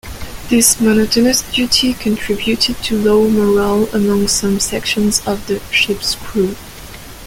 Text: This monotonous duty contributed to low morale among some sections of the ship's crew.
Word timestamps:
This 0.49 0.79
monotonous 0.81 1.43
duty 1.53 1.93
contributed 1.93 2.75
to 2.85 2.97
low 2.97 3.29
morale 3.29 3.87
among 3.93 4.27
some 4.29 4.59
sections 4.59 5.21
of 5.27 5.45
the 5.45 5.59
ship's 5.71 6.15
crew. 6.15 6.55